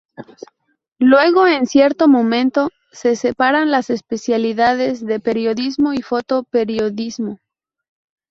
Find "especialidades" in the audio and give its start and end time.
3.91-5.05